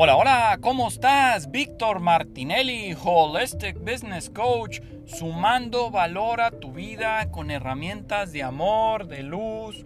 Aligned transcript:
Hola, 0.00 0.14
hola, 0.14 0.58
¿cómo 0.60 0.86
estás? 0.86 1.50
Víctor 1.50 1.98
Martinelli, 1.98 2.96
Holistic 3.02 3.80
Business 3.80 4.30
Coach, 4.30 4.78
sumando 5.06 5.90
valor 5.90 6.40
a 6.40 6.52
tu 6.52 6.72
vida 6.72 7.32
con 7.32 7.50
herramientas 7.50 8.30
de 8.30 8.44
amor, 8.44 9.08
de 9.08 9.24
luz, 9.24 9.84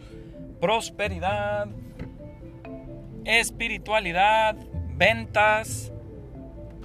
prosperidad, 0.61 1.69
espiritualidad, 3.25 4.55
ventas, 4.97 5.95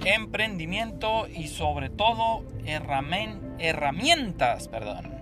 emprendimiento 0.06 1.28
y 1.28 1.48
sobre 1.48 1.90
todo 1.90 2.46
herramientas, 2.64 4.68
perdón, 4.68 5.12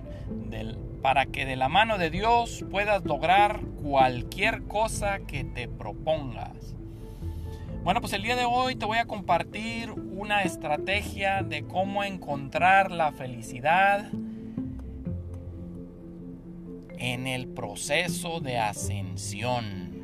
para 1.02 1.26
que 1.26 1.44
de 1.44 1.56
la 1.56 1.68
mano 1.68 1.98
de 1.98 2.10
Dios 2.10 2.64
puedas 2.70 3.04
lograr 3.04 3.62
cualquier 3.82 4.62
cosa 4.62 5.18
que 5.26 5.42
te 5.42 5.66
propongas. 5.66 6.75
Bueno, 7.86 8.00
pues 8.00 8.14
el 8.14 8.22
día 8.24 8.34
de 8.34 8.44
hoy 8.44 8.74
te 8.74 8.84
voy 8.84 8.98
a 8.98 9.04
compartir 9.04 9.92
una 9.92 10.42
estrategia 10.42 11.44
de 11.44 11.62
cómo 11.62 12.02
encontrar 12.02 12.90
la 12.90 13.12
felicidad 13.12 14.10
en 16.98 17.28
el 17.28 17.46
proceso 17.46 18.40
de 18.40 18.58
ascensión. 18.58 20.02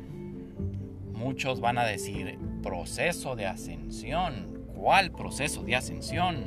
Muchos 1.11 1.59
van 1.59 1.77
a 1.77 1.83
decir, 1.83 2.39
proceso 2.61 3.35
de 3.35 3.47
ascensión. 3.47 4.63
¿Cuál 4.73 5.11
proceso 5.11 5.61
de 5.63 5.75
ascensión? 5.75 6.37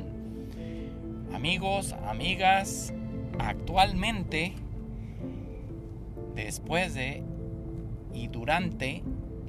Amigos, 1.35 1.93
amigas, 2.07 2.95
actualmente, 3.37 4.55
después 6.33 6.95
de 6.95 7.21
y 8.11 8.27
durante 8.27 9.03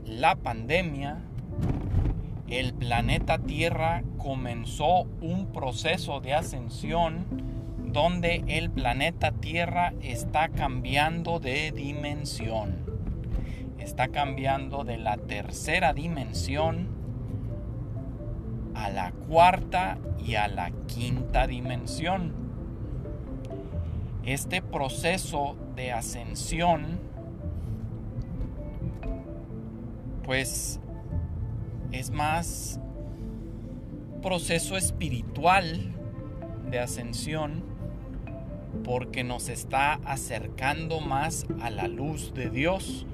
la 0.04 0.36
pandemia, 0.36 1.24
el 2.50 2.72
planeta 2.72 3.38
Tierra 3.38 4.02
comenzó 4.16 5.02
un 5.20 5.52
proceso 5.52 6.20
de 6.20 6.34
ascensión 6.34 7.26
donde 7.92 8.44
el 8.48 8.70
planeta 8.70 9.32
Tierra 9.32 9.92
está 10.00 10.48
cambiando 10.48 11.40
de 11.40 11.72
dimensión. 11.72 12.86
Está 13.78 14.08
cambiando 14.08 14.84
de 14.84 14.98
la 14.98 15.16
tercera 15.16 15.92
dimensión 15.92 16.88
a 18.74 18.90
la 18.90 19.12
cuarta 19.12 19.98
y 20.24 20.34
a 20.36 20.48
la 20.48 20.70
quinta 20.86 21.46
dimensión. 21.46 22.32
Este 24.24 24.62
proceso 24.62 25.56
de 25.74 25.92
ascensión 25.92 27.00
pues 30.24 30.78
es 31.92 32.10
más 32.10 32.80
proceso 34.22 34.76
espiritual 34.76 35.94
de 36.70 36.80
ascensión 36.80 37.62
porque 38.84 39.24
nos 39.24 39.48
está 39.48 39.94
acercando 40.04 41.00
más 41.00 41.46
a 41.60 41.70
la 41.70 41.88
luz 41.88 42.34
de 42.34 42.50
Dios. 42.50 43.06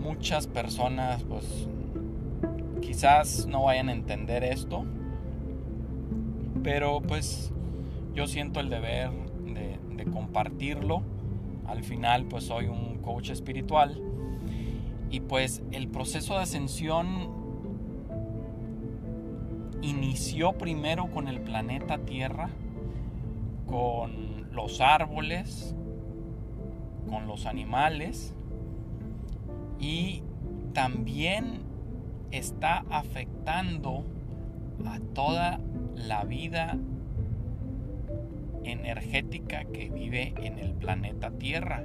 Muchas 0.00 0.46
personas 0.46 1.22
pues 1.24 1.68
quizás 2.80 3.46
no 3.46 3.64
vayan 3.64 3.88
a 3.88 3.92
entender 3.92 4.44
esto, 4.44 4.84
pero 6.62 7.00
pues 7.00 7.52
yo 8.14 8.26
siento 8.26 8.60
el 8.60 8.68
deber 8.68 9.10
de, 9.46 9.78
de 9.96 10.04
compartirlo. 10.10 11.02
Al 11.66 11.82
final 11.82 12.26
pues 12.26 12.44
soy 12.44 12.66
un 12.66 12.98
coach 12.98 13.30
espiritual 13.30 14.11
y 15.12 15.20
pues 15.20 15.62
el 15.72 15.88
proceso 15.88 16.34
de 16.34 16.40
ascensión 16.40 17.28
inició 19.82 20.54
primero 20.54 21.10
con 21.10 21.28
el 21.28 21.42
planeta 21.42 21.98
Tierra, 21.98 22.48
con 23.66 24.50
los 24.52 24.80
árboles, 24.80 25.74
con 27.10 27.26
los 27.26 27.44
animales 27.44 28.34
y 29.78 30.22
también 30.72 31.60
está 32.30 32.86
afectando 32.88 34.04
a 34.86 34.98
toda 35.12 35.60
la 35.94 36.24
vida 36.24 36.78
energética 38.64 39.66
que 39.66 39.90
vive 39.90 40.32
en 40.38 40.58
el 40.58 40.72
planeta 40.72 41.32
Tierra. 41.32 41.84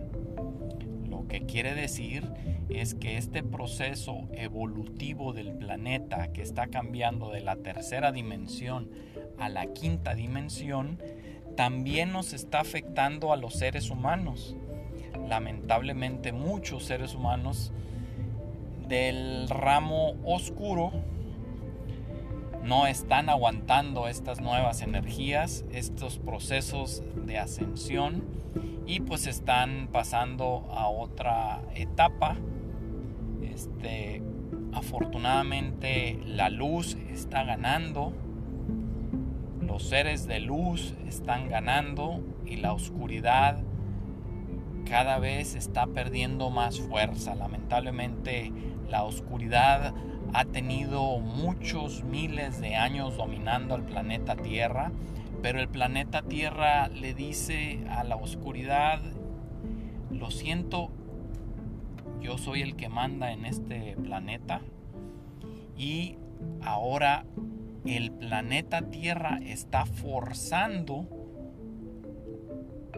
Lo 1.28 1.34
que 1.34 1.46
quiere 1.46 1.76
decir 1.76 2.24
es 2.70 2.96
que 2.96 3.18
este 3.18 3.44
proceso 3.44 4.30
evolutivo 4.32 5.34
del 5.34 5.52
planeta 5.52 6.32
que 6.32 6.42
está 6.42 6.68
cambiando 6.68 7.32
de 7.32 7.42
la 7.42 7.58
tercera 7.58 8.14
dimensión 8.14 8.90
a 9.38 9.50
la 9.50 9.74
quinta 9.74 10.16
dimensión, 10.16 11.04
también 11.58 12.14
nos 12.14 12.32
está 12.32 12.62
afectando 12.62 13.34
a 13.34 13.36
los 13.36 13.56
seres 13.56 13.90
humanos. 13.90 14.56
Lamentablemente 15.28 16.32
muchos 16.32 16.86
seres 16.86 17.14
humanos 17.14 17.74
del 18.88 19.50
ramo 19.50 20.16
oscuro 20.24 20.94
no 22.68 22.86
están 22.86 23.30
aguantando 23.30 24.08
estas 24.08 24.42
nuevas 24.42 24.82
energías, 24.82 25.64
estos 25.72 26.18
procesos 26.18 27.02
de 27.26 27.38
ascensión 27.38 28.24
y 28.86 29.00
pues 29.00 29.26
están 29.28 29.90
pasando 29.92 30.68
a 30.72 30.88
otra 30.88 31.62
etapa 31.76 32.38
este, 33.58 34.22
afortunadamente 34.74 36.20
la 36.24 36.50
luz 36.50 36.96
está 37.12 37.44
ganando, 37.44 38.14
los 39.62 39.90
seres 39.90 40.28
de 40.28 40.40
luz 40.40 40.94
están 41.08 41.50
ganando 41.50 42.22
y 42.46 42.58
la 42.58 42.74
oscuridad 42.74 43.58
cada 44.88 45.18
vez 45.18 45.56
está 45.56 45.88
perdiendo 45.88 46.52
más 46.52 46.80
fuerza. 46.80 47.34
Lamentablemente 47.34 48.52
la 48.90 49.04
oscuridad 49.04 49.96
ha 50.34 50.46
tenido 50.46 51.20
muchos 51.20 52.04
miles 52.04 52.60
de 52.62 52.76
años 52.76 53.18
dominando 53.18 53.76
al 53.76 53.84
planeta 53.84 54.36
Tierra, 54.36 54.92
pero 55.42 55.60
el 55.60 55.68
planeta 55.68 56.22
Tierra 56.22 56.88
le 56.90 57.14
dice 57.14 57.86
a 57.90 58.04
la 58.04 58.16
oscuridad, 58.16 59.00
lo 60.12 60.32
siento, 60.32 60.92
yo 62.22 62.38
soy 62.38 62.62
el 62.62 62.76
que 62.76 62.90
manda 62.90 63.32
en 63.32 63.46
este 63.46 63.96
planeta 63.98 64.62
y 65.78 66.18
ahora 66.62 67.26
el 67.86 68.12
planeta 68.12 68.90
Tierra 68.90 69.40
está 69.44 69.86
forzando 69.86 71.17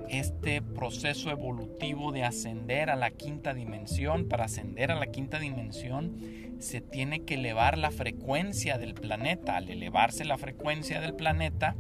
este 0.10 0.62
proceso 0.62 1.30
evolutivo 1.30 2.12
de 2.12 2.24
ascender 2.24 2.90
a 2.90 2.96
la 2.96 3.12
quinta 3.12 3.54
dimensión. 3.54 4.28
Para 4.28 4.46
ascender 4.46 4.92
a 4.92 4.96
la 4.96 5.08
quinta 5.08 5.40
dimensión 5.40 6.18
se 6.60 6.82
tiene 6.82 7.24
que 7.24 7.36
elevar 7.36 7.78
la 7.78 7.92
frecuencia 7.92 8.78
del 8.78 8.94
planeta. 8.94 9.58
Al 9.58 9.70
elevarse 9.70 10.26
la 10.26 10.38
frecuencia 10.38 11.00
del 11.02 11.14
planeta, 11.14 11.76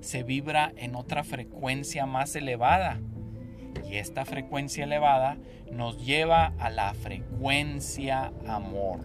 se 0.00 0.22
vibra 0.22 0.72
en 0.76 0.94
otra 0.94 1.24
frecuencia 1.24 2.06
más 2.06 2.34
elevada 2.36 3.00
y 3.88 3.96
esta 3.96 4.24
frecuencia 4.24 4.84
elevada 4.84 5.38
nos 5.72 6.04
lleva 6.04 6.52
a 6.58 6.70
la 6.70 6.94
frecuencia 6.94 8.32
amor. 8.46 9.00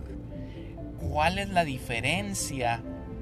¿Cuál 1.00 1.40
es 1.40 1.50
la 1.50 1.66
diferencia 1.66 2.82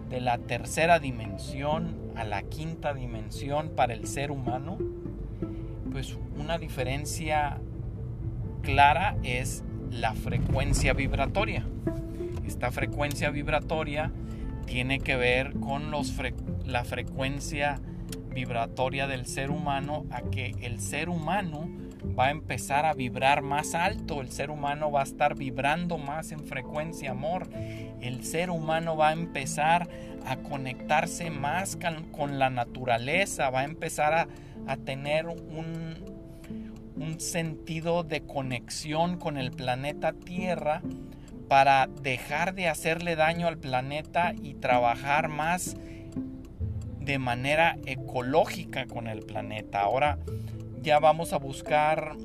de 0.10 0.22
la 0.22 0.38
tercera 0.38 1.00
dimensión 1.00 2.12
a 2.16 2.24
la 2.24 2.44
quinta 2.44 2.94
dimensión 2.94 3.70
para 3.76 3.94
el 3.94 4.08
ser 4.08 4.32
humano? 4.32 4.78
Una 6.52 6.58
diferencia 6.58 7.62
clara 8.62 9.16
es 9.24 9.64
la 9.90 10.14
frecuencia 10.14 10.92
vibratoria. 10.92 11.66
Esta 12.46 12.72
frecuencia 12.72 13.30
vibratoria 13.30 14.12
tiene 14.66 15.00
que 15.00 15.16
ver 15.16 15.54
con 15.62 15.92
los 15.92 16.14
la 16.66 16.84
frecuencia 16.84 17.80
vibratoria 18.34 19.08
del 19.08 19.28
ser 19.28 19.50
humano 19.50 20.06
a 20.12 20.24
que 20.24 20.54
el 20.60 20.82
ser 20.82 21.08
humano 21.08 21.70
va 22.20 22.26
a 22.26 22.32
empezar 22.32 22.86
a 22.86 22.96
vibrar 22.96 23.44
más 23.44 23.74
alto, 23.74 24.20
el 24.20 24.30
ser 24.30 24.52
humano 24.52 24.92
va 24.92 25.00
a 25.00 25.04
estar 25.04 25.36
vibrando 25.36 25.98
más 25.98 26.34
en 26.34 26.42
frecuencia 26.42 27.12
amor, 27.12 27.48
el 28.02 28.26
ser 28.26 28.50
humano 28.50 28.98
va 28.98 29.08
a 29.08 29.14
empezar 29.14 29.88
a 30.26 30.36
conectarse 30.36 31.30
más 31.30 31.78
con, 32.12 32.40
la 32.40 32.50
naturaleza, 32.50 33.50
va 33.52 33.62
a 33.62 33.64
empezar 33.64 34.14
a, 34.14 34.28
a 34.68 34.76
tener 34.76 35.28
un, 35.28 36.11
un 37.02 37.20
sentido 37.20 38.04
de 38.04 38.22
conexión 38.22 39.18
con 39.18 39.38
el 39.38 39.52
planeta 39.52 40.14
Tierra 40.14 40.82
para 41.48 41.88
dejar 41.88 42.54
de 42.54 42.68
hacerle 42.68 43.16
daño 43.16 43.48
al 43.48 43.58
planeta 43.58 44.34
y 44.40 44.54
trabajar 44.54 45.28
más 45.28 45.76
de 47.00 47.18
manera 47.18 47.78
ecológica 47.86 48.86
con 48.86 49.08
el 49.08 49.22
planeta. 49.22 49.82
Ahora 49.82 50.20
ya 50.84 51.00
vamos 51.00 51.34
a 51.34 51.38
buscar 51.38 52.16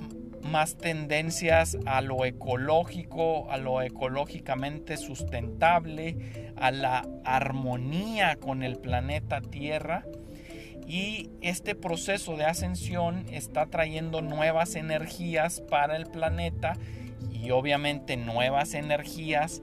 más 0.42 0.76
tendencias 0.76 1.78
a 1.86 2.02
lo 2.02 2.24
ecológico, 2.26 3.50
a 3.50 3.56
lo 3.56 3.80
ecológicamente 3.80 4.98
sustentable, 4.98 6.52
a 6.56 6.70
la 6.70 7.08
armonía 7.24 8.36
con 8.36 8.62
el 8.62 8.76
planeta 8.76 9.40
Tierra. 9.40 10.04
Y 10.86 11.30
este 11.40 11.74
proceso 11.74 12.36
de 12.36 12.44
ascensión 12.44 13.26
está 13.30 13.66
trayendo 13.66 14.22
nuevas 14.22 14.76
energías 14.76 15.60
para 15.60 15.96
el 15.96 16.06
planeta 16.06 16.74
y 17.32 17.50
obviamente 17.50 18.16
nuevas 18.16 18.74
energías 18.74 19.62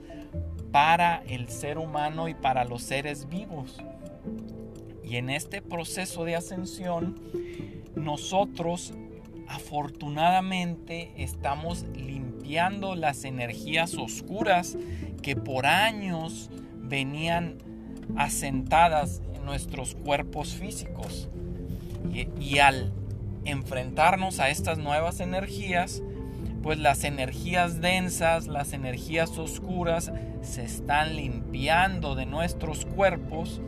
para 0.71 1.23
el 1.27 1.47
ser 1.49 1.77
humano 1.77 2.27
y 2.27 2.33
para 2.33 2.65
los 2.65 2.83
seres 2.83 3.29
vivos. 3.29 3.77
Y 5.03 5.17
en 5.17 5.29
este 5.29 5.61
proceso 5.61 6.25
de 6.25 6.35
ascensión, 6.35 7.21
nosotros 7.95 8.93
afortunadamente 9.47 11.11
estamos 11.17 11.83
limpiando 11.95 12.95
las 12.95 13.23
energías 13.23 13.95
oscuras 13.95 14.77
que 15.21 15.35
por 15.35 15.65
años 15.65 16.49
venían 16.79 17.57
asentadas 18.15 19.21
en 19.32 19.32
nuestros 19.43 19.95
cuerpos 19.95 20.53
físicos. 20.53 21.29
Y, 22.13 22.59
al 22.59 22.93
enfrentarnos 23.45 24.39
a 24.39 24.49
estas 24.49 24.77
nuevas 24.77 25.19
energías, 25.19 26.01
pues 26.61 26.77
las 26.79 27.03
energías 27.03 27.81
densas, 27.81 28.47
las 28.47 28.73
energías 28.73 29.37
oscuras 29.37 30.11
se 30.41 30.63
están 30.63 31.15
limpiando 31.15 32.15
de 32.15 32.25
nuestros 32.25 32.85
cuerpos 32.85 33.61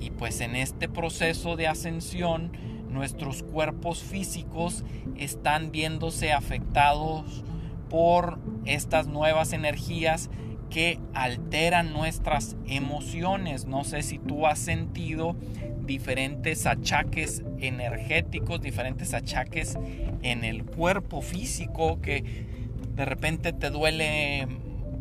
y 0.00 0.10
pues 0.10 0.40
en 0.40 0.56
este 0.56 0.88
proceso 0.88 1.56
de 1.56 1.68
ascensión 1.68 2.52
nuestros 2.88 3.42
cuerpos 3.42 4.02
físicos 4.02 4.84
están 5.16 5.70
viéndose 5.70 6.32
afectados 6.32 7.44
por 7.88 8.38
estas 8.64 9.06
nuevas 9.06 9.52
energías 9.52 10.30
que 10.70 10.98
alteran 11.14 11.92
nuestras 11.92 12.56
emociones. 12.66 13.66
No 13.66 13.84
sé 13.84 14.02
si 14.02 14.18
tú 14.18 14.46
has 14.46 14.58
sentido 14.58 15.36
diferentes 15.84 16.66
achaques 16.66 17.42
energéticos, 17.58 18.60
diferentes 18.60 19.14
achaques 19.14 19.78
en 20.22 20.44
el 20.44 20.64
cuerpo 20.64 21.22
físico 21.22 22.00
que 22.00 22.46
de 22.94 23.04
repente 23.04 23.52
te 23.52 23.70
duele 23.70 24.46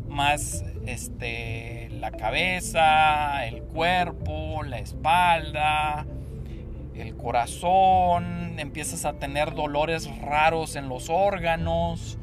más 0.07 0.63
este 0.85 1.89
la 1.99 2.11
cabeza, 2.11 3.45
el 3.47 3.63
cuerpo, 3.63 4.63
la 4.63 4.79
espalda, 4.79 6.05
el 6.95 7.15
corazón, 7.15 8.59
empiezas 8.59 9.05
a 9.05 9.13
tener 9.13 9.53
dolores 9.53 10.09
raros 10.21 10.75
en 10.75 10.89
los 10.89 11.09
órganos, 11.09 12.17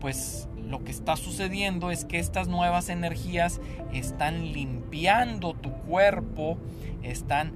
pues 0.00 0.48
lo 0.68 0.82
que 0.84 0.90
está 0.90 1.16
sucediendo 1.16 1.90
es 1.90 2.04
que 2.04 2.18
estas 2.18 2.48
nuevas 2.48 2.88
energías 2.88 3.60
están 3.92 4.52
limpiando 4.52 5.54
tu 5.54 5.72
cuerpo, 5.72 6.58
están 7.02 7.52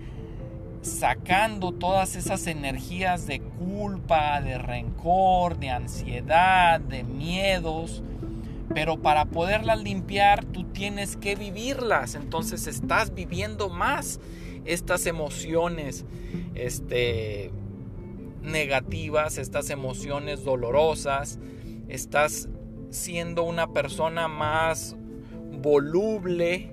sacando 0.82 1.72
todas 1.72 2.16
esas 2.16 2.46
energías 2.46 3.26
de 3.26 3.40
culpa, 3.40 4.40
de 4.40 4.58
rencor, 4.58 5.58
de 5.58 5.70
ansiedad, 5.70 6.80
de 6.80 7.02
miedos. 7.04 8.02
Pero 8.72 9.02
para 9.02 9.24
poderlas 9.24 9.82
limpiar 9.82 10.44
tú 10.44 10.64
tienes 10.64 11.16
que 11.16 11.34
vivirlas. 11.34 12.14
Entonces 12.14 12.66
estás 12.66 13.12
viviendo 13.14 13.68
más 13.68 14.20
estas 14.64 15.06
emociones 15.06 16.04
este, 16.54 17.50
negativas, 18.42 19.38
estas 19.38 19.70
emociones 19.70 20.44
dolorosas. 20.44 21.40
Estás 21.88 22.48
siendo 22.90 23.44
una 23.44 23.72
persona 23.72 24.28
más 24.28 24.96
voluble. 25.52 26.72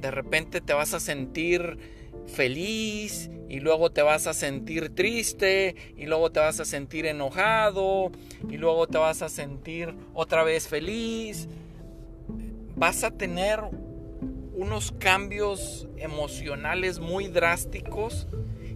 de 0.00 0.10
repente 0.10 0.60
te 0.60 0.72
vas 0.72 0.94
a 0.94 1.00
sentir 1.00 1.78
feliz 2.26 3.30
y 3.48 3.60
luego 3.60 3.90
te 3.92 4.02
vas 4.02 4.26
a 4.26 4.34
sentir 4.34 4.94
triste 4.94 5.76
y 5.96 6.06
luego 6.06 6.32
te 6.32 6.40
vas 6.40 6.58
a 6.58 6.64
sentir 6.64 7.06
enojado 7.06 8.10
y 8.48 8.56
luego 8.56 8.86
te 8.86 8.98
vas 8.98 9.22
a 9.22 9.28
sentir 9.28 9.94
otra 10.14 10.42
vez 10.42 10.66
feliz. 10.66 11.48
Vas 12.74 13.04
a 13.04 13.10
tener 13.12 13.60
unos 14.54 14.92
cambios 14.92 15.86
emocionales 15.98 16.98
muy 16.98 17.28
drásticos 17.28 18.26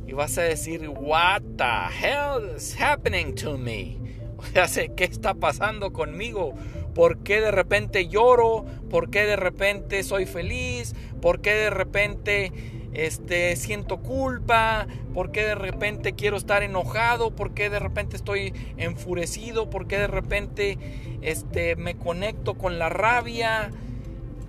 y 0.06 0.12
vas 0.12 0.38
a 0.38 0.42
decir, 0.42 0.88
What 0.88 1.42
the 1.56 1.88
hell 1.90 2.54
is 2.56 2.76
happening 2.78 3.34
to 3.36 3.58
me? 3.58 4.05
O 4.62 4.68
sea, 4.68 4.88
¿qué 4.88 5.04
está 5.04 5.34
pasando 5.34 5.92
conmigo? 5.92 6.54
¿Por 6.94 7.18
qué 7.18 7.40
de 7.40 7.50
repente 7.50 8.08
lloro? 8.08 8.64
¿Por 8.90 9.10
qué 9.10 9.24
de 9.24 9.36
repente 9.36 10.02
soy 10.02 10.26
feliz? 10.26 10.94
¿Por 11.20 11.40
qué 11.40 11.52
de 11.52 11.70
repente 11.70 12.52
este, 12.94 13.54
siento 13.56 13.98
culpa? 13.98 14.86
¿Por 15.12 15.30
qué 15.30 15.42
de 15.42 15.54
repente 15.54 16.14
quiero 16.14 16.36
estar 16.36 16.62
enojado? 16.62 17.32
¿Por 17.32 17.52
qué 17.52 17.68
de 17.68 17.78
repente 17.78 18.16
estoy 18.16 18.54
enfurecido? 18.78 19.68
¿Por 19.68 19.86
qué 19.86 19.98
de 19.98 20.06
repente 20.06 20.78
este, 21.20 21.76
me 21.76 21.96
conecto 21.96 22.54
con 22.54 22.78
la 22.78 22.88
rabia? 22.88 23.70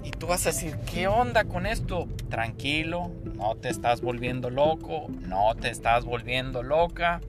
Y 0.06 0.12
tú 0.12 0.28
vas 0.28 0.46
a 0.46 0.52
decir, 0.52 0.78
¿qué 0.90 1.08
onda 1.10 1.44
con 1.44 1.66
esto? 1.66 2.08
Tranquilo, 2.30 3.12
no 3.36 3.56
te 3.56 3.68
estás 3.68 4.00
volviendo 4.00 4.50
loco, 4.50 5.08
no 5.10 5.54
te 5.56 5.70
estás 5.70 6.06
volviendo 6.06 6.64
loca. 6.64 7.20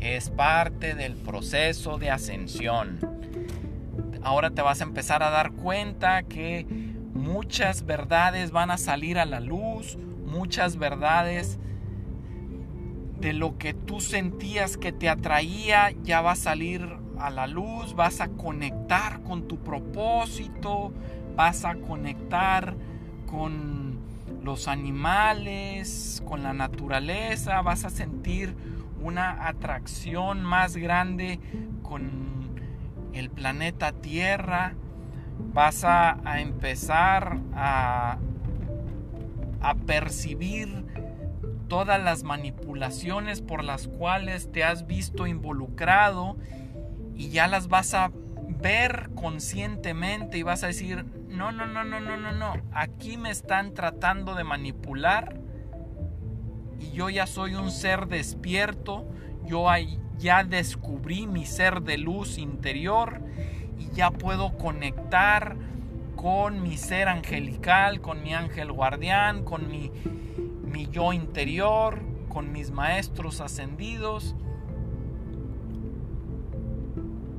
Es 0.00 0.30
parte 0.30 0.94
del 0.94 1.14
proceso 1.14 1.98
de 1.98 2.10
ascensión. 2.10 2.98
Ahora 4.22 4.50
te 4.50 4.62
vas 4.62 4.80
a 4.80 4.84
empezar 4.84 5.22
a 5.22 5.30
dar 5.30 5.52
cuenta 5.52 6.22
que 6.22 6.66
muchas 7.12 7.84
verdades 7.84 8.50
van 8.50 8.70
a 8.70 8.78
salir 8.78 9.18
a 9.18 9.26
la 9.26 9.40
luz, 9.40 9.98
muchas 10.24 10.76
verdades 10.76 11.58
de 13.20 13.34
lo 13.34 13.58
que 13.58 13.74
tú 13.74 14.00
sentías 14.00 14.78
que 14.78 14.92
te 14.92 15.10
atraía 15.10 15.92
ya 16.02 16.22
va 16.22 16.32
a 16.32 16.36
salir 16.36 16.96
a 17.18 17.28
la 17.28 17.46
luz, 17.46 17.94
vas 17.94 18.22
a 18.22 18.28
conectar 18.28 19.22
con 19.22 19.46
tu 19.46 19.58
propósito, 19.58 20.94
vas 21.36 21.66
a 21.66 21.74
conectar 21.74 22.74
con 23.30 23.98
los 24.42 24.68
animales, 24.68 26.22
con 26.26 26.42
la 26.42 26.54
naturaleza, 26.54 27.60
vas 27.60 27.84
a 27.84 27.90
sentir 27.90 28.54
una 29.00 29.48
atracción 29.48 30.44
más 30.44 30.76
grande 30.76 31.40
con 31.82 32.60
el 33.12 33.30
planeta 33.30 33.92
Tierra, 33.92 34.74
vas 35.52 35.84
a, 35.84 36.18
empezar 36.40 37.38
a, 37.54 38.18
a 39.60 39.74
percibir 39.74 40.84
todas 41.68 42.02
las 42.02 42.24
manipulaciones 42.24 43.40
por 43.40 43.64
las 43.64 43.88
cuales 43.88 44.50
te 44.52 44.64
has 44.64 44.86
visto 44.86 45.26
involucrado 45.26 46.36
y 47.14 47.30
ya 47.30 47.46
las 47.46 47.68
vas 47.68 47.94
a 47.94 48.10
ver 48.60 49.10
conscientemente 49.14 50.38
y 50.38 50.42
vas 50.42 50.62
a 50.64 50.68
decir, 50.68 51.04
no, 51.28 51.52
no, 51.52 51.66
no, 51.66 51.84
no, 51.84 52.00
no, 52.00 52.16
no, 52.16 52.32
no. 52.32 52.54
Aquí 52.72 53.16
me 53.16 53.30
están 53.30 53.72
tratando 53.72 54.34
de 54.34 54.44
manipular 54.44 55.40
y 56.80 56.90
yo 56.92 57.10
ya 57.10 57.26
soy 57.26 57.54
un 57.54 57.70
ser 57.70 58.08
despierto. 58.08 59.06
Yo 59.46 59.66
ya 60.18 60.44
descubrí 60.44 61.26
mi 61.26 61.46
ser 61.46 61.82
de 61.82 61.98
luz 61.98 62.38
interior 62.38 63.20
y 63.78 63.94
ya 63.94 64.10
puedo 64.10 64.56
conectar 64.58 65.56
con 66.16 66.62
mi 66.62 66.76
ser 66.76 67.08
angelical, 67.08 68.00
con 68.00 68.22
mi 68.22 68.34
ángel 68.34 68.72
guardián, 68.72 69.44
con 69.44 69.68
mi, 69.68 69.90
mi 70.64 70.88
yo 70.88 71.12
interior, 71.12 72.00
con 72.28 72.52
mis 72.52 72.70
maestros 72.70 73.40
ascendidos. 73.40 74.34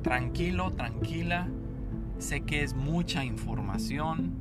Tranquilo, 0.02 0.72
tranquila 0.72 1.48
Sé 2.22 2.42
que 2.42 2.62
es 2.62 2.76
mucha 2.76 3.26
información, 3.26 4.36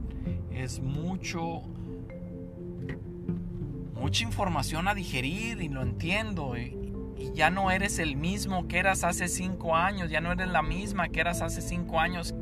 es 0.52 0.80
mucho 0.80 1.62
mucha 4.00 4.24
información 4.24 4.88
a 4.88 4.94
digerir 4.94 5.60
y 5.60 5.68
lo 5.68 5.82
entiendo. 5.82 6.56
Y, 6.56 6.76
ya 7.34 7.50
no 7.50 7.70
eres 7.70 7.98
el 7.98 8.16
mismo 8.16 8.66
que 8.66 8.78
eras 8.78 9.04
hace 9.04 9.28
cinco 9.28 9.76
años, 9.76 10.10
ya 10.10 10.22
no 10.22 10.32
eres 10.32 10.48
la 10.48 10.62
misma 10.62 11.10
que 11.10 11.20
eras 11.20 11.42
hace 11.42 11.60
cinco 11.60 12.00
años, 12.00 12.34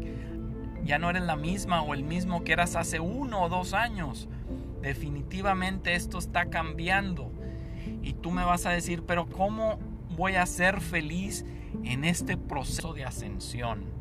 ya 0.85 1.01
no 1.01 1.11
eres 1.11 1.25
la 1.25 1.35
misma 1.35 1.83
o 1.83 1.95
el 1.95 2.05
mismo 2.05 2.45
que 2.45 2.53
eras 2.53 2.77
hace 2.77 3.01
uno 3.01 3.43
o 3.43 3.49
dos 3.49 3.75
años. 3.75 4.29
Definitivamente 4.81 5.95
esto 5.95 6.19
está 6.19 6.49
cambiando. 6.49 7.33
Y 8.03 8.13
tú 8.13 8.31
me 8.31 8.45
vas 8.45 8.67
a 8.67 8.71
decir, 8.71 9.03
pero 9.03 9.27
¿cómo 9.27 9.81
voy 10.17 10.37
a 10.37 10.47
ser 10.47 10.81
feliz 10.81 11.45
en 11.83 12.05
este 12.05 12.37
proceso 12.37 12.95
de 12.95 13.05
ascensión? 13.05 13.99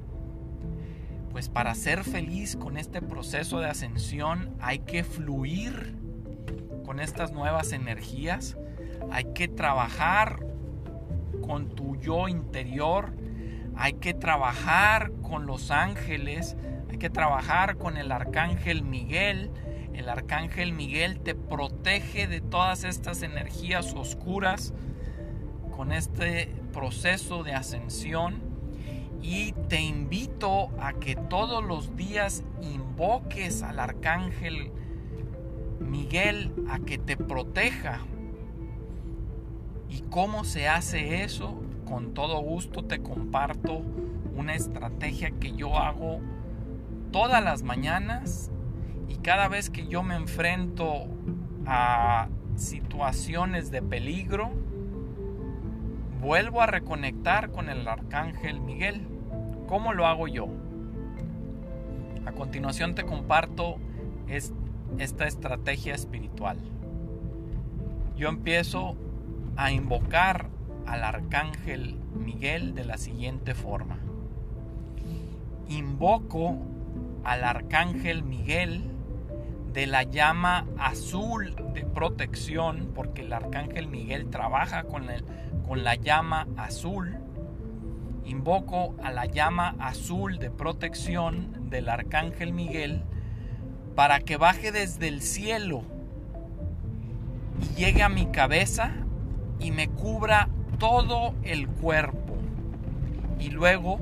pues 1.31 1.49
para 1.49 1.75
ser 1.75 2.03
feliz 2.03 2.55
con 2.55 2.77
este 2.77 2.99
proceso 2.99 3.59
de 3.59 3.67
ascensión 3.67 4.55
hay 4.59 4.79
que 4.79 5.03
fluir 5.03 6.06
con 6.87 7.01
estas 7.01 7.33
nuevas 7.33 7.73
energías, 7.73 8.57
hay 9.11 9.25
que 9.33 9.49
trabajar 9.49 10.39
con 11.45 11.67
tu 11.67 11.97
yo 11.97 12.29
interior, 12.29 13.11
hay 13.75 13.93
que 13.93 14.13
trabajar 14.13 15.11
con 15.21 15.45
los 15.45 15.69
ángeles, 15.69 16.55
hay 16.89 16.97
que 16.97 17.09
trabajar 17.09 17.75
con 17.75 17.97
el 17.97 18.09
arcángel 18.09 18.83
Miguel. 18.83 19.51
El 19.93 20.07
arcángel 20.07 20.71
Miguel 20.71 21.19
te 21.19 21.35
protege 21.35 22.25
de 22.25 22.39
todas 22.39 22.85
estas 22.85 23.21
energías 23.21 23.93
oscuras 23.93 24.73
con 25.75 25.91
este 25.91 26.55
proceso 26.71 27.43
de 27.43 27.53
ascensión 27.53 28.41
y 29.21 29.51
te 29.67 29.81
invito 29.81 30.69
a 30.79 30.93
que 30.93 31.17
todos 31.17 31.61
los 31.65 31.97
días 31.97 32.45
invoques 32.61 33.61
al 33.61 33.79
arcángel 33.79 34.71
Miguel 35.79 36.53
a 36.69 36.79
que 36.79 36.97
te 36.97 37.17
proteja. 37.17 37.99
¿Y 39.89 40.01
cómo 40.09 40.43
se 40.43 40.67
hace 40.67 41.23
eso? 41.23 41.61
Con 41.85 42.13
todo 42.13 42.39
gusto 42.41 42.83
te 42.83 42.99
comparto 43.01 43.81
una 44.35 44.55
estrategia 44.55 45.31
que 45.31 45.53
yo 45.53 45.77
hago 45.77 46.19
todas 47.11 47.43
las 47.43 47.63
mañanas 47.63 48.51
y 49.07 49.15
cada 49.15 49.47
vez 49.47 49.69
que 49.69 49.87
yo 49.87 50.03
me 50.03 50.15
enfrento 50.15 51.07
a 51.65 52.27
situaciones 52.55 53.71
de 53.71 53.81
peligro, 53.81 54.51
vuelvo 56.21 56.61
a 56.61 56.65
reconectar 56.65 57.51
con 57.51 57.69
el 57.69 57.87
arcángel 57.87 58.59
Miguel. 58.59 59.07
¿Cómo 59.67 59.93
lo 59.93 60.07
hago 60.07 60.27
yo? 60.27 60.47
A 62.25 62.31
continuación 62.33 62.95
te 62.95 63.05
comparto 63.05 63.77
esta 64.97 65.27
estrategia 65.27 65.93
espiritual. 65.93 66.57
Yo 68.15 68.29
empiezo 68.29 68.95
a 69.55 69.71
invocar 69.71 70.49
al 70.85 71.03
arcángel 71.03 71.99
Miguel 72.15 72.73
de 72.73 72.85
la 72.85 72.97
siguiente 72.97 73.53
forma. 73.53 73.99
Invoco 75.67 76.57
al 77.23 77.43
arcángel 77.43 78.23
Miguel 78.23 78.91
de 79.73 79.85
la 79.85 80.03
llama 80.03 80.65
azul 80.79 81.55
de 81.73 81.83
protección, 81.83 82.91
porque 82.95 83.21
el 83.21 83.33
arcángel 83.33 83.87
Miguel 83.87 84.29
trabaja 84.29 84.83
con, 84.83 85.09
el, 85.09 85.23
con 85.67 85.83
la 85.83 85.95
llama 85.95 86.47
azul. 86.57 87.17
Invoco 88.25 88.95
a 89.03 89.11
la 89.11 89.25
llama 89.25 89.75
azul 89.79 90.39
de 90.39 90.49
protección 90.49 91.69
del 91.69 91.89
arcángel 91.89 92.53
Miguel 92.53 93.03
para 93.97 94.19
que 94.19 94.37
baje 94.37 94.71
desde 94.71 95.07
el 95.07 95.23
cielo 95.23 95.81
y 97.59 97.79
llegue 97.79 98.03
a 98.03 98.09
mi 98.09 98.27
cabeza 98.27 98.91
y 99.59 99.71
me 99.71 99.87
cubra 99.89 100.49
todo 100.77 101.33
el 101.41 101.67
cuerpo. 101.67 102.37
Y 103.39 103.49
luego 103.49 103.99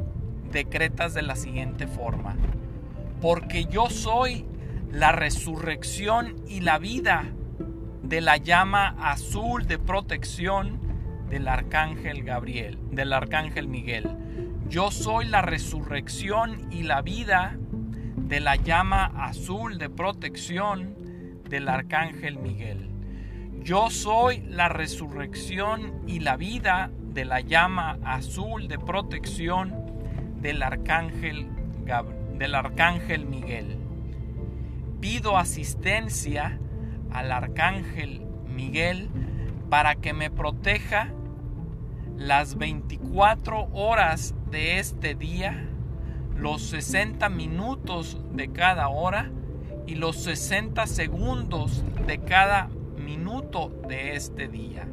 decretas 0.51 1.13
de 1.13 1.21
la 1.21 1.37
siguiente 1.37 1.87
forma, 1.87 2.35
porque 3.21 3.67
yo 3.67 3.89
soy 3.89 4.45
la 4.91 5.13
resurrección 5.13 6.41
y 6.45 6.59
la 6.59 6.77
vida 6.77 7.23
de 8.03 8.19
la 8.19 8.35
llama 8.35 8.97
azul 8.99 9.65
de 9.65 9.79
protección 9.79 10.77
del 11.29 11.47
arcángel 11.47 12.25
Gabriel, 12.25 12.79
del 12.91 13.13
arcángel 13.13 13.69
Miguel. 13.69 14.09
Yo 14.67 14.91
soy 14.91 15.23
la 15.23 15.41
resurrección 15.41 16.69
y 16.69 16.83
la 16.83 17.01
vida 17.01 17.57
de 18.27 18.39
la 18.39 18.55
llama 18.55 19.05
azul 19.05 19.77
de 19.77 19.89
protección 19.89 20.95
del 21.47 21.67
arcángel 21.69 22.37
Miguel. 22.37 22.89
Yo 23.61 23.89
soy 23.89 24.41
la 24.41 24.67
resurrección 24.67 26.01
y 26.07 26.19
la 26.19 26.35
vida 26.35 26.91
de 27.13 27.25
la 27.25 27.41
llama 27.41 27.99
azul 28.03 28.67
de 28.67 28.79
protección 28.79 29.73
del 30.41 30.63
arcángel, 30.63 31.47
del 32.37 32.55
arcángel 32.55 33.25
Miguel. 33.25 33.77
Pido 34.99 35.37
asistencia 35.37 36.59
al 37.11 37.31
arcángel 37.31 38.21
Miguel 38.47 39.09
para 39.69 39.95
que 39.95 40.13
me 40.13 40.31
proteja 40.31 41.11
las 42.17 42.57
24 42.57 43.69
horas 43.73 44.33
de 44.49 44.79
este 44.79 45.15
día, 45.15 45.69
los 46.37 46.61
60 46.63 47.29
minutos 47.29 48.17
de 48.33 48.51
cada 48.51 48.89
hora 48.89 49.31
y 49.87 49.95
los 49.95 50.17
60 50.17 50.87
segundos 50.87 51.83
de 52.05 52.19
cada 52.19 52.69
minuto 52.97 53.71
de 53.87 54.15
este 54.15 54.47
día. 54.47 54.87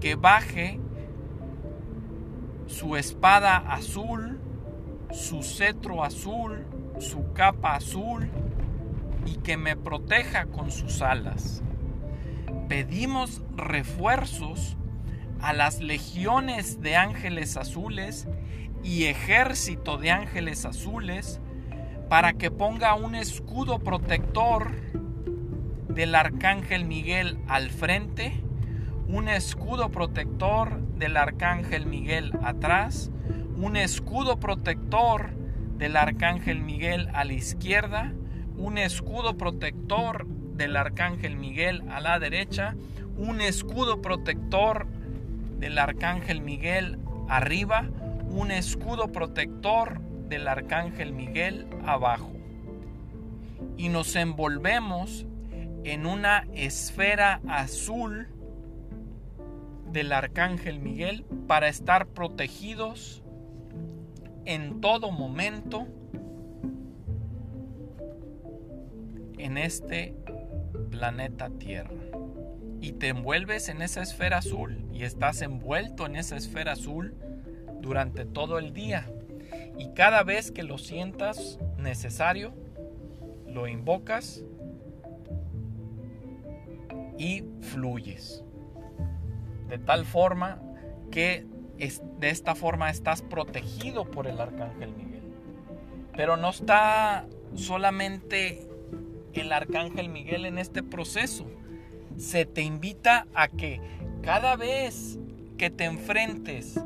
Que 0.00 0.14
baje 0.14 0.80
su 2.66 2.96
espada 2.96 3.56
azul, 3.56 4.40
su 5.10 5.42
cetro 5.42 6.04
azul, 6.04 6.64
su 6.98 7.32
capa 7.32 7.74
azul 7.74 8.30
y 9.26 9.36
que 9.36 9.56
me 9.56 9.76
proteja 9.76 10.46
con 10.46 10.70
sus 10.70 11.02
alas. 11.02 11.62
Pedimos 12.68 13.42
refuerzos 13.56 14.76
a 15.42 15.52
las 15.52 15.80
legiones 15.80 16.80
de 16.80 16.96
ángeles 16.96 17.56
azules 17.56 18.28
y 18.82 19.04
ejército 19.04 19.98
de 19.98 20.10
ángeles 20.10 20.64
azules 20.64 21.40
para 22.08 22.32
que 22.34 22.50
ponga 22.50 22.94
un 22.94 23.14
escudo 23.14 23.80
protector 23.80 24.70
del 25.88 26.14
arcángel 26.14 26.84
Miguel 26.84 27.38
al 27.48 27.70
frente, 27.70 28.42
un 29.08 29.28
escudo 29.28 29.90
protector 29.90 30.80
del 30.96 31.16
arcángel 31.16 31.86
Miguel 31.86 32.32
atrás, 32.42 33.10
un 33.56 33.76
escudo 33.76 34.38
protector 34.38 35.30
del 35.76 35.96
arcángel 35.96 36.62
Miguel 36.62 37.08
a 37.12 37.24
la 37.24 37.32
izquierda, 37.32 38.12
un 38.56 38.78
escudo 38.78 39.36
protector 39.36 40.26
del 40.26 40.76
arcángel 40.76 41.36
Miguel 41.36 41.82
a 41.90 42.00
la 42.00 42.18
derecha, 42.18 42.76
un 43.16 43.40
escudo 43.40 44.00
protector 44.00 44.86
del 45.62 45.78
arcángel 45.78 46.40
Miguel 46.40 46.98
arriba, 47.28 47.88
un 48.28 48.50
escudo 48.50 49.12
protector 49.12 50.00
del 50.28 50.48
arcángel 50.48 51.12
Miguel 51.12 51.68
abajo. 51.86 52.32
Y 53.76 53.88
nos 53.88 54.16
envolvemos 54.16 55.24
en 55.84 56.04
una 56.06 56.48
esfera 56.52 57.40
azul 57.46 58.26
del 59.92 60.12
arcángel 60.12 60.80
Miguel 60.80 61.24
para 61.46 61.68
estar 61.68 62.08
protegidos 62.08 63.22
en 64.44 64.80
todo 64.80 65.12
momento 65.12 65.86
en 69.38 69.58
este 69.58 70.16
planeta 70.90 71.50
Tierra. 71.50 71.94
Y 72.80 72.94
te 72.94 73.08
envuelves 73.08 73.68
en 73.68 73.80
esa 73.80 74.02
esfera 74.02 74.38
azul 74.38 74.81
y 74.92 75.04
estás 75.04 75.42
envuelto 75.42 76.06
en 76.06 76.16
esa 76.16 76.36
esfera 76.36 76.72
azul 76.72 77.14
durante 77.80 78.24
todo 78.24 78.58
el 78.58 78.72
día. 78.72 79.10
Y 79.78 79.92
cada 79.94 80.22
vez 80.22 80.50
que 80.50 80.62
lo 80.62 80.78
sientas 80.78 81.58
necesario, 81.78 82.52
lo 83.46 83.66
invocas 83.66 84.44
y 87.18 87.44
fluyes. 87.60 88.44
De 89.68 89.78
tal 89.78 90.04
forma 90.04 90.60
que 91.10 91.46
de 92.18 92.30
esta 92.30 92.54
forma 92.54 92.90
estás 92.90 93.22
protegido 93.22 94.10
por 94.10 94.26
el 94.26 94.40
arcángel 94.40 94.94
Miguel. 94.94 95.22
Pero 96.16 96.36
no 96.36 96.50
está 96.50 97.26
solamente 97.54 98.68
el 99.32 99.52
arcángel 99.52 100.08
Miguel 100.08 100.44
en 100.44 100.58
este 100.58 100.82
proceso. 100.82 101.46
Se 102.16 102.44
te 102.44 102.62
invita 102.62 103.26
a 103.34 103.48
que 103.48 103.80
cada 104.22 104.56
vez 104.56 105.18
que 105.58 105.68
te 105.68 105.84
enfrentes 105.84 106.80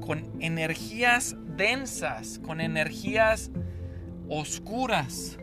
con 0.00 0.24
energías 0.40 1.36
densas, 1.56 2.38
con 2.38 2.60
energías 2.60 3.50
oscuras, 4.28 5.38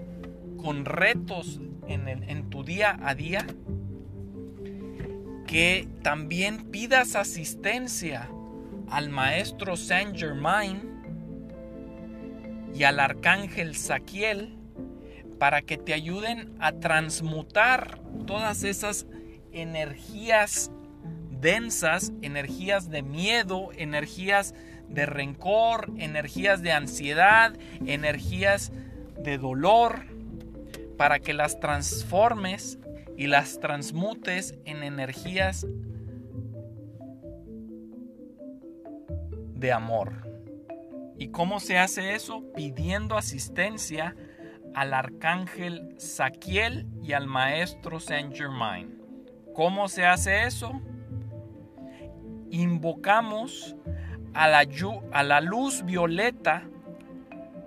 con 0.57 0.85
retos 0.85 1.61
en, 1.87 2.49
tu 2.49 2.63
día 2.63 2.97
a 3.01 3.13
día, 3.13 3.45
que 5.45 5.87
también 6.01 6.65
pidas 6.71 7.15
asistencia 7.15 8.29
al 8.89 9.09
maestro 9.09 9.77
Saint 9.77 10.17
Germain 10.17 10.81
y 12.73 12.83
al 12.83 12.99
arcángel 12.99 13.75
Saquiel 13.75 14.57
para 15.39 15.61
que 15.61 15.77
te 15.77 15.93
ayuden 15.93 16.55
a 16.59 16.73
transmutar 16.73 18.01
todas 18.25 18.63
esas 18.63 19.05
energías 19.51 20.71
densas, 21.39 22.11
energías 22.21 22.89
de 22.89 23.01
miedo, 23.01 23.69
energías 23.75 24.53
de 24.89 25.05
rencor, 25.05 25.91
energías 25.97 26.61
de 26.61 26.71
ansiedad, 26.71 27.57
energías 27.85 28.71
de 29.19 29.37
dolor, 29.37 30.05
para 30.97 31.19
que 31.19 31.33
las 31.33 31.59
transformes 31.59 32.79
y 33.17 33.27
las 33.27 33.59
transmutes 33.59 34.55
en 34.65 34.83
energías 34.83 35.65
de 39.53 39.71
amor. 39.71 40.27
¿Y 41.17 41.29
cómo 41.29 41.59
se 41.59 41.77
hace 41.77 42.13
eso? 42.13 42.43
Pidiendo 42.55 43.17
asistencia 43.17 44.15
al 44.75 44.93
arcángel 44.93 45.95
Saquiel 45.97 46.85
y 47.01 47.13
al 47.13 47.25
maestro 47.25 47.99
Saint 47.99 48.35
Germain. 48.35 49.01
¿Cómo 49.55 49.87
se 49.87 50.05
hace 50.05 50.43
eso? 50.43 50.79
Invocamos 52.51 53.75
a 54.33 54.47
la, 54.47 55.41
luz 55.41 55.83
violeta 55.83 56.63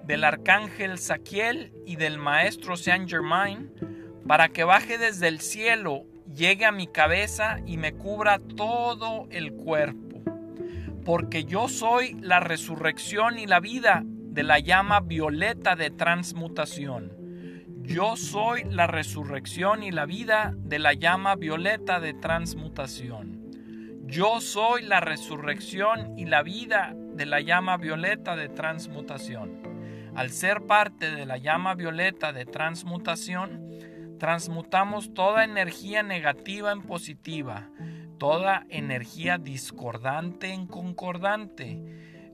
del 0.05 0.25
arcángel 0.25 0.99
Saquiel 0.99 1.73
y 1.87 1.97
del 1.97 2.19
maestro 2.19 2.77
Saint 2.77 3.09
Germain 3.09 3.73
para 4.27 4.51
que 4.51 4.65
baje 4.65 4.97
desde 4.97 5.27
el 5.29 5.41
cielo, 5.41 6.05
llegue 6.33 6.65
a 6.65 6.73
mi 6.73 6.87
cabeza 6.87 7.59
y 7.67 7.77
me 7.77 7.95
cubra 7.95 8.39
todo 8.39 9.27
el 9.31 9.53
cuerpo. 9.53 10.23
Porque 11.05 11.45
yo 11.45 11.69
soy 11.69 12.15
la 12.21 12.39
resurrección 12.39 13.39
y 13.39 13.47
la 13.47 13.59
vida 13.59 14.05
de 14.05 14.45
la 14.45 14.61
llama 14.61 15.01
violeta 15.01 15.75
de 15.75 15.91
transmutación. 15.91 17.13
Yo 17.83 18.15
soy 18.17 18.63
la 18.63 18.87
resurrección 18.87 19.83
y 19.83 19.91
la 19.91 20.07
vida 20.07 20.55
de 20.57 20.79
la 20.79 20.93
llama 20.93 21.35
violeta 21.35 21.99
de 21.99 22.15
transmutación. 22.15 23.40
Yo 24.11 24.41
soy 24.41 24.83
la 24.83 24.99
resurrección 24.99 26.19
y 26.19 26.25
la 26.25 26.43
vida 26.43 26.97
de 26.97 27.27
la 27.27 27.41
llama 27.41 27.77
violeta 27.77 28.35
de 28.35 28.49
transmutación. 28.49 29.63
Al 30.17 30.31
ser 30.31 30.63
parte 30.63 31.13
de 31.13 31.27
la 31.27 31.39
llama 31.39 31.77
violeta 31.77 32.33
de 32.33 32.45
transmutación, 32.45 33.69
transmutamos 34.19 35.15
toda 35.15 35.45
energía 35.45 36.03
negativa 36.03 36.73
en 36.73 36.83
positiva, 36.83 37.71
toda 38.19 38.67
energía 38.69 39.39
discordante 39.39 40.53
en 40.53 40.67
concordante, 40.67 41.81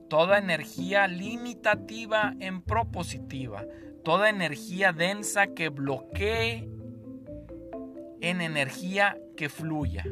toda 0.09 0.39
energía 0.39 1.07
limitativa 1.07 2.33
en 2.39 2.63
propositiva, 2.63 3.63
toda 4.03 4.29
energía 4.29 4.93
densa 4.93 5.53
que 5.53 5.69
bloquee 5.69 6.67
en 8.19 8.41
energía 8.41 9.15
que 9.35 9.47
fluya. 9.47 10.05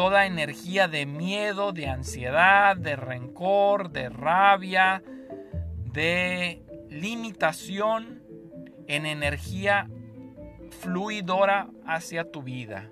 Toda 0.00 0.24
energía 0.24 0.88
de 0.88 1.04
miedo, 1.04 1.72
de 1.72 1.86
ansiedad, 1.86 2.74
de 2.74 2.96
rencor, 2.96 3.90
de 3.90 4.08
rabia, 4.08 5.02
de 5.92 6.62
limitación 6.88 8.22
en 8.86 9.04
energía 9.04 9.90
fluidora 10.80 11.68
hacia 11.84 12.30
tu 12.30 12.42
vida 12.42 12.88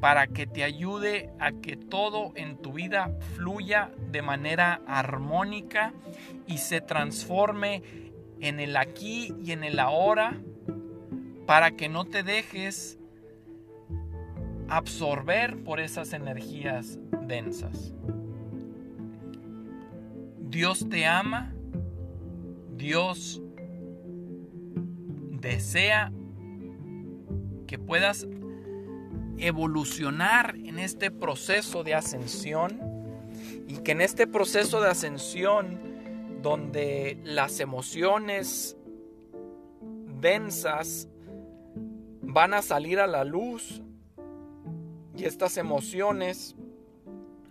para 0.00 0.26
que 0.26 0.46
te 0.46 0.64
ayude 0.64 1.30
a 1.38 1.52
que 1.52 1.78
todo 1.78 2.32
en 2.34 2.58
tu 2.58 2.74
vida 2.74 3.10
fluya 3.36 3.90
de 4.10 4.20
manera 4.20 4.82
armónica 4.86 5.94
y 6.46 6.58
se 6.58 6.82
transforme 6.82 7.82
en 8.40 8.60
el 8.60 8.76
aquí 8.76 9.34
y 9.42 9.52
en 9.52 9.64
el 9.64 9.78
ahora 9.78 10.38
para 11.46 11.70
que 11.70 11.88
no 11.88 12.04
te 12.04 12.22
dejes 12.22 12.98
absorber 14.68 15.62
por 15.62 15.80
esas 15.80 16.12
energías 16.12 16.98
densas. 17.26 17.94
Dios 20.38 20.88
te 20.88 21.06
ama, 21.06 21.52
Dios 22.76 23.42
desea 25.40 26.12
que 27.66 27.78
puedas 27.78 28.26
evolucionar 29.38 30.54
en 30.56 30.78
este 30.78 31.10
proceso 31.10 31.82
de 31.82 31.94
ascensión 31.94 32.80
y 33.66 33.78
que 33.78 33.92
en 33.92 34.00
este 34.00 34.26
proceso 34.26 34.80
de 34.80 34.90
ascensión 34.90 35.80
donde 36.40 37.18
las 37.24 37.58
emociones 37.60 38.76
densas 40.20 41.08
van 42.22 42.54
a 42.54 42.62
salir 42.62 43.00
a 43.00 43.06
la 43.06 43.24
luz 43.24 43.82
y 45.16 45.24
estas 45.24 45.56
emociones 45.56 46.56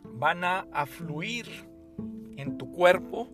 van 0.04 0.44
a, 0.44 0.68
a 0.72 0.86
fluir 0.86 1.48
en 2.38 2.58
tu 2.58 2.72
cuerpo, 2.72 3.30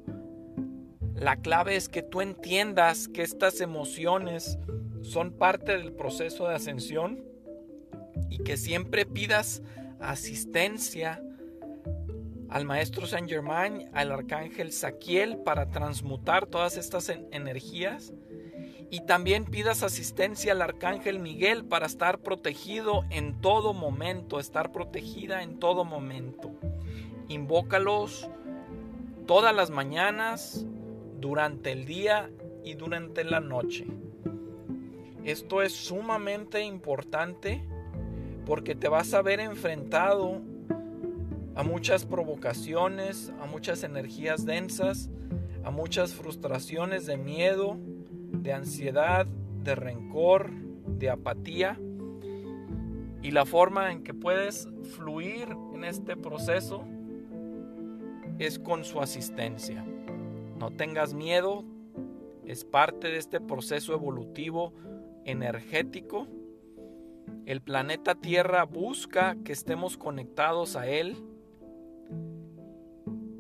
la 1.16 1.38
clave 1.38 1.76
es 1.76 1.90
que 1.90 2.02
tú 2.02 2.22
entiendas 2.22 3.08
que 3.08 3.24
estas 3.24 3.60
emociones 3.62 4.58
son 5.02 5.32
parte 5.32 5.78
del 5.78 5.94
proceso 5.94 6.48
de 6.48 6.56
ascensión 6.56 7.24
y 8.30 8.40
que 8.40 8.58
siempre 8.58 9.06
pidas 9.06 9.62
asistencia 10.00 11.22
al 12.50 12.66
maestro 12.66 13.06
Saint 13.06 13.30
Germain, 13.30 13.90
al 13.94 14.12
arcángel 14.12 14.72
Saquiel 14.72 15.38
para 15.38 15.70
transmutar 15.70 16.48
todas 16.48 16.78
estas 16.78 17.10
energías 17.10 18.14
y 18.90 19.02
también 19.02 19.46
pidas 19.46 19.84
asistencia 19.84 20.54
al 20.54 20.62
arcángel 20.62 21.20
Miguel 21.20 21.66
para 21.66 21.86
estar 21.86 22.20
protegido 22.20 23.06
en 23.10 23.40
todo 23.40 23.74
momento, 23.74 24.40
estar 24.40 24.72
protegida 24.72 25.44
en 25.44 25.60
todo 25.60 25.86
momento. 25.86 26.52
Invócalos 27.28 28.30
todas 29.28 29.56
las 29.56 29.70
mañanas, 29.70 30.66
durante 31.20 31.72
el 31.72 31.86
día 31.86 32.30
y 32.64 32.74
durante 32.74 33.24
la 33.24 33.40
noche. 33.40 33.86
Esto 35.24 35.62
es 35.62 35.74
sumamente 35.74 36.64
importante 36.64 37.64
porque 38.46 38.74
te 38.74 38.88
vas 38.88 39.14
a 39.14 39.22
ver 39.22 39.40
enfrentado 39.40 40.42
a 41.56 41.64
muchas 41.64 42.06
provocaciones, 42.06 43.32
a 43.42 43.46
muchas 43.46 43.84
energías 43.84 44.46
densas, 44.46 45.10
a 45.64 45.72
muchas 45.72 46.14
frustraciones 46.14 47.06
de 47.06 47.18
miedo, 47.18 47.78
de 48.42 48.54
ansiedad, 48.54 49.26
de 49.64 49.76
rencor, 49.76 50.52
de 50.52 51.10
apatía. 51.10 51.80
Y 53.22 53.32
la 53.32 53.46
forma 53.46 53.92
en 53.92 54.04
que 54.04 54.14
puedes 54.14 54.68
fluir 54.96 55.50
en 55.74 55.84
este 55.84 56.16
proceso 56.16 56.86
es 58.38 58.60
con 58.60 58.86
su 58.86 59.02
asistencia. 59.02 59.86
No 60.58 60.72
tengas 60.72 61.14
miedo, 61.14 61.66
es 62.46 62.64
parte 62.64 63.10
de 63.10 63.18
este 63.18 63.42
proceso 63.42 63.94
evolutivo 63.94 64.74
energético 65.26 66.28
el 67.50 67.62
planeta 67.62 68.14
Tierra 68.14 68.64
busca 68.64 69.36
que 69.44 69.54
estemos 69.54 69.98
conectados 69.98 70.76
a 70.76 70.88
Él. 70.88 71.18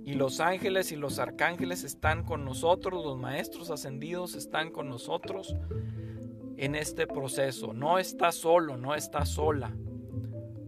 Y 0.09 0.15
los 0.15 0.39
ángeles 0.39 0.91
y 0.91 0.95
los 0.95 1.19
arcángeles 1.19 1.83
están 1.83 2.23
con 2.23 2.43
nosotros, 2.43 3.05
los 3.05 3.15
maestros 3.15 3.69
ascendidos 3.69 4.33
están 4.33 4.71
con 4.71 4.89
nosotros 4.89 5.55
en 6.57 6.73
este 6.73 7.05
proceso. 7.05 7.73
No 7.73 7.99
está 7.99 8.31
solo, 8.31 8.75
no 8.75 8.95
está 8.95 9.23
sola. 9.23 9.71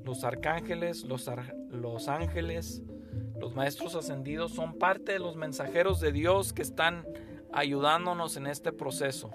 Los 0.06 0.24
arcángeles, 0.24 1.06
los, 1.06 1.28
los 1.72 2.08
ángeles, 2.08 2.84
los 3.40 3.56
maestros 3.56 3.96
ascendidos 3.96 4.52
son 4.52 4.78
parte 4.78 5.14
de 5.14 5.20
los 5.20 5.36
mensajeros 5.36 6.00
de 6.00 6.12
Dios 6.12 6.54
que 6.54 6.62
están 6.62 7.08
ayudándonos 7.52 8.38
en 8.38 8.46
este 8.46 8.72
proceso. 8.72 9.32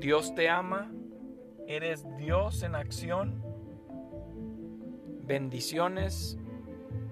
Dios 0.00 0.34
te 0.34 0.48
ama, 0.48 0.90
Eres 1.68 2.04
Dios 2.18 2.64
en 2.64 2.74
acción. 2.74 3.40
Bendiciones. 5.22 6.36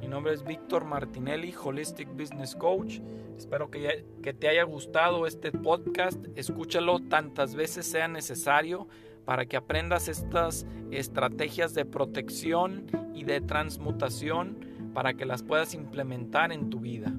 Mi 0.00 0.08
nombre 0.08 0.32
es 0.32 0.42
Víctor 0.44 0.86
Martinelli, 0.86 1.52
Holistic 1.52 2.08
Business 2.16 2.56
Coach. 2.56 3.00
Espero 3.36 3.70
que, 3.70 4.06
que 4.22 4.32
te 4.32 4.48
haya 4.48 4.64
gustado 4.64 5.26
este 5.26 5.52
podcast. 5.52 6.24
Escúchalo 6.36 7.00
tantas 7.00 7.54
veces 7.54 7.86
sea 7.86 8.08
necesario 8.08 8.88
para 9.26 9.44
que 9.44 9.58
aprendas 9.58 10.08
estas 10.08 10.66
estrategias 10.90 11.74
de 11.74 11.84
protección 11.84 12.86
y 13.14 13.24
de 13.24 13.42
transmutación 13.42 14.58
para 14.94 15.14
que 15.14 15.26
las 15.26 15.42
puedas 15.42 15.74
implementar 15.74 16.50
en 16.50 16.70
tu 16.70 16.80
vida. 16.80 17.12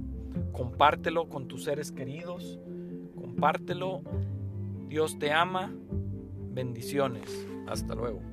Compártelo 0.52 1.30
con 1.30 1.48
tus 1.48 1.66
seres 1.66 1.92
queridos. 1.92 2.60
Compártelo. 3.16 4.02
Dios 4.88 5.20
te 5.20 5.32
ama. 5.32 5.72
Bendiciones. 6.52 7.48
Hasta 7.68 7.94
luego. 7.94 8.31